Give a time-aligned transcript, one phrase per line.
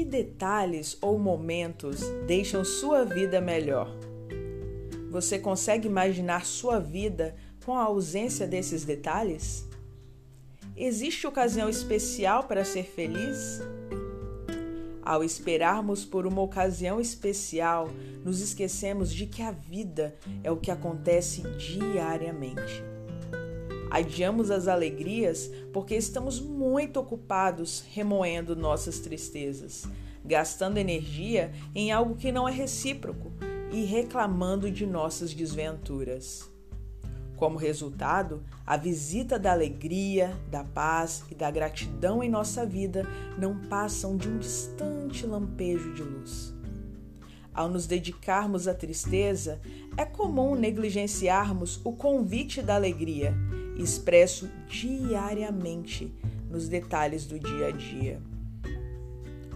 [0.00, 3.94] detalhes ou momentos deixam sua vida melhor?
[5.10, 7.36] Você consegue imaginar sua vida
[7.66, 9.68] com a ausência desses detalhes?
[10.74, 13.60] Existe ocasião especial para ser feliz?
[15.02, 17.90] Ao esperarmos por uma ocasião especial,
[18.24, 22.91] nos esquecemos de que a vida é o que acontece diariamente.
[23.92, 29.84] Adiamos as alegrias porque estamos muito ocupados remoendo nossas tristezas,
[30.24, 33.30] gastando energia em algo que não é recíproco
[33.70, 36.50] e reclamando de nossas desventuras.
[37.36, 43.58] Como resultado, a visita da alegria, da paz e da gratidão em nossa vida não
[43.68, 46.54] passam de um distante lampejo de luz.
[47.52, 49.60] Ao nos dedicarmos à tristeza,
[49.98, 53.34] é comum negligenciarmos o convite da alegria,
[53.76, 56.12] expresso diariamente
[56.50, 58.20] nos detalhes do dia a dia.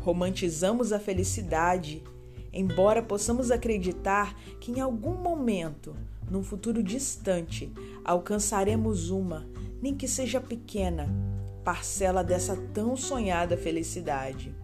[0.00, 2.02] Romantizamos a felicidade,
[2.52, 5.94] embora possamos acreditar que em algum momento,
[6.30, 7.72] num futuro distante,
[8.04, 9.46] alcançaremos uma,
[9.82, 11.08] nem que seja pequena,
[11.64, 14.54] parcela dessa tão sonhada felicidade.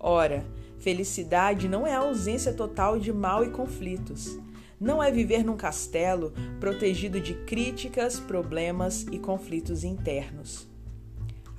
[0.00, 0.44] Ora,
[0.78, 4.38] Felicidade não é a ausência total de mal e conflitos.
[4.78, 10.68] Não é viver num castelo protegido de críticas, problemas e conflitos internos.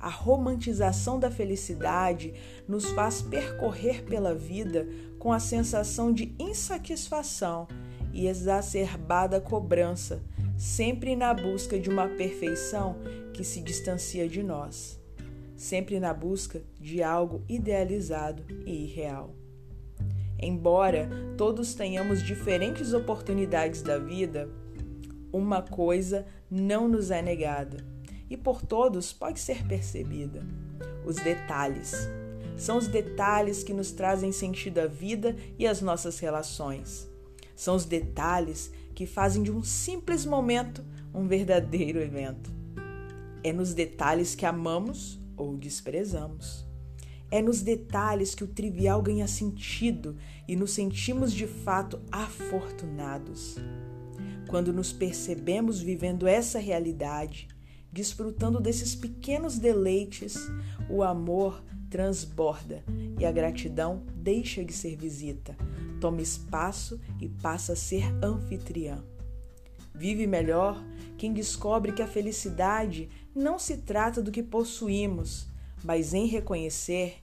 [0.00, 2.32] A romantização da felicidade
[2.68, 4.86] nos faz percorrer pela vida
[5.18, 7.66] com a sensação de insatisfação
[8.12, 10.22] e exacerbada cobrança,
[10.56, 12.96] sempre na busca de uma perfeição
[13.34, 14.98] que se distancia de nós
[15.58, 19.34] sempre na busca de algo idealizado e irreal.
[20.38, 24.48] Embora todos tenhamos diferentes oportunidades da vida,
[25.32, 27.84] uma coisa não nos é negada
[28.30, 30.46] e por todos pode ser percebida:
[31.04, 32.08] os detalhes.
[32.56, 37.08] São os detalhes que nos trazem sentido à vida e às nossas relações.
[37.54, 40.84] São os detalhes que fazem de um simples momento
[41.14, 42.50] um verdadeiro evento.
[43.42, 46.67] É nos detalhes que amamos ou desprezamos.
[47.30, 50.16] É nos detalhes que o trivial ganha sentido
[50.46, 53.56] e nos sentimos de fato afortunados.
[54.48, 57.48] Quando nos percebemos vivendo essa realidade,
[57.92, 60.38] desfrutando desses pequenos deleites,
[60.88, 62.82] o amor transborda
[63.18, 65.56] e a gratidão deixa de ser visita,
[66.00, 69.04] toma espaço e passa a ser anfitriã.
[69.94, 70.82] Vive melhor
[71.16, 75.48] quem descobre que a felicidade não se trata do que possuímos,
[75.84, 77.22] mas em reconhecer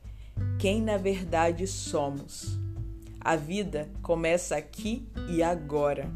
[0.60, 2.60] quem na verdade somos.
[3.20, 6.12] A vida começa aqui e agora.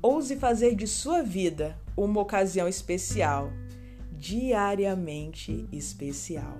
[0.00, 3.50] Ouse fazer de sua vida uma ocasião especial,
[4.12, 6.56] diariamente especial.